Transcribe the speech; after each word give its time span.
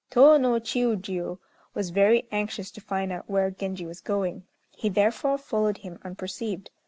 Tô 0.09 0.35
no 0.41 0.59
Chiûjiô 0.59 1.37
was 1.75 1.91
very 1.91 2.27
anxious 2.31 2.71
to 2.71 2.81
find 2.81 3.11
out 3.11 3.29
where 3.29 3.51
Genji 3.51 3.85
was 3.85 4.01
going. 4.01 4.43
He 4.75 4.89
therefore 4.89 5.37
followed 5.37 5.77
him 5.77 5.99
unperceived. 6.03 6.71